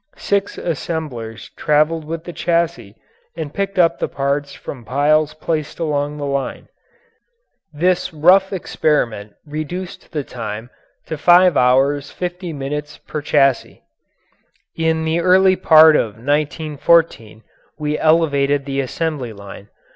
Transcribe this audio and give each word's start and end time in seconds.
Six 0.17 0.57
assemblers 0.57 1.51
traveled 1.55 2.05
with 2.05 2.23
the 2.23 2.33
chassis 2.33 2.95
and 3.37 3.53
picked 3.53 3.77
up 3.77 3.99
the 3.99 4.07
parts 4.07 4.51
from 4.51 4.83
piles 4.83 5.35
placed 5.35 5.77
along 5.77 6.17
the 6.17 6.25
line. 6.25 6.69
This 7.71 8.11
rough 8.11 8.51
experiment 8.51 9.33
reduced 9.45 10.11
the 10.11 10.23
time 10.23 10.71
to 11.05 11.19
five 11.19 11.55
hours 11.55 12.09
fifty 12.09 12.51
minutes 12.51 12.97
per 12.97 13.21
chassis. 13.21 13.83
In 14.75 15.05
the 15.05 15.19
early 15.19 15.55
part 15.55 15.95
of 15.95 16.15
1914 16.15 17.43
we 17.77 17.99
elevated 17.99 18.65
the 18.65 18.79
assembly 18.81 19.33
line. 19.33 19.67